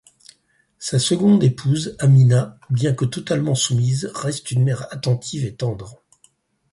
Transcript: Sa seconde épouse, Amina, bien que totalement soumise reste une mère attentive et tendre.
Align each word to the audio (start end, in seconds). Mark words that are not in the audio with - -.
Sa 0.79 0.97
seconde 0.97 1.43
épouse, 1.43 1.95
Amina, 1.99 2.57
bien 2.71 2.95
que 2.95 3.05
totalement 3.05 3.53
soumise 3.53 4.09
reste 4.15 4.49
une 4.49 4.63
mère 4.63 4.91
attentive 4.91 5.45
et 5.45 5.53
tendre. 5.53 6.01